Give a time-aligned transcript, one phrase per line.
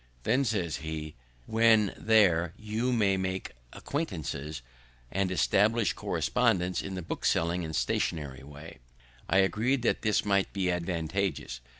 [0.23, 1.13] "Then," says he,
[1.45, 4.63] "when there, you may make acquaintances,
[5.11, 8.79] and establish correspondences in the bookselling and stationery way."
[9.29, 11.61] I agreed that this might be advantageous.